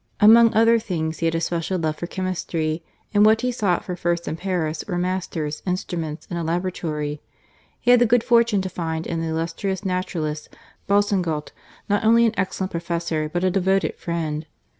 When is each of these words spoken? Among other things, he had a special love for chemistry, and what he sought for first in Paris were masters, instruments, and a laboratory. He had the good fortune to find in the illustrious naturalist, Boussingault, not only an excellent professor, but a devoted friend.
Among 0.19 0.51
other 0.55 0.79
things, 0.79 1.19
he 1.19 1.27
had 1.27 1.35
a 1.35 1.39
special 1.41 1.77
love 1.77 1.97
for 1.97 2.07
chemistry, 2.07 2.83
and 3.13 3.23
what 3.23 3.41
he 3.41 3.51
sought 3.51 3.85
for 3.85 3.95
first 3.95 4.27
in 4.27 4.35
Paris 4.35 4.83
were 4.87 4.97
masters, 4.97 5.61
instruments, 5.63 6.25
and 6.27 6.39
a 6.39 6.43
laboratory. 6.43 7.21
He 7.79 7.91
had 7.91 7.99
the 7.99 8.07
good 8.07 8.23
fortune 8.23 8.63
to 8.63 8.69
find 8.69 9.05
in 9.05 9.21
the 9.21 9.27
illustrious 9.27 9.85
naturalist, 9.85 10.49
Boussingault, 10.87 11.51
not 11.87 12.03
only 12.03 12.25
an 12.25 12.33
excellent 12.35 12.71
professor, 12.71 13.29
but 13.31 13.43
a 13.43 13.51
devoted 13.51 13.93
friend. 13.95 14.47